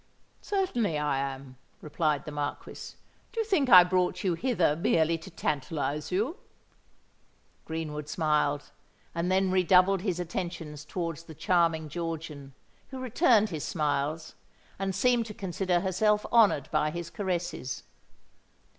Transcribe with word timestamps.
"Certainly 0.41 0.97
I 0.97 1.19
am," 1.19 1.57
replied 1.79 2.25
the 2.25 2.31
Marquis. 2.31 2.95
"Do 3.31 3.39
you 3.39 3.45
think 3.45 3.67
that 3.67 3.75
I 3.77 3.83
brought 3.83 4.23
you 4.23 4.33
hither 4.33 4.75
merely 4.75 5.15
to 5.19 5.29
tantalize 5.29 6.11
you?" 6.11 6.37
Greenwood 7.65 8.09
smiled, 8.09 8.71
and 9.13 9.31
then 9.31 9.51
redoubled 9.51 10.01
his 10.01 10.19
attentions 10.19 10.85
towards 10.85 11.25
the 11.25 11.35
charming 11.35 11.87
Georgian, 11.87 12.55
who 12.89 12.97
returned 12.99 13.49
his 13.49 13.63
smiles, 13.63 14.33
and 14.79 14.95
seemed 14.95 15.27
to 15.27 15.35
consider 15.35 15.81
herself 15.81 16.25
honoured 16.33 16.67
by 16.71 16.89
his 16.89 17.11
caresses. 17.11 17.83